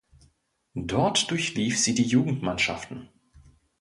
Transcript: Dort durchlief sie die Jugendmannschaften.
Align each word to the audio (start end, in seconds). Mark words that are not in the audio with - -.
Dort 0.73 1.29
durchlief 1.29 1.77
sie 1.77 1.93
die 1.93 2.01
Jugendmannschaften. 2.01 3.09